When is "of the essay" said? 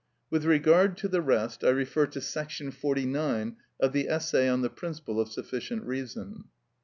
3.79-4.49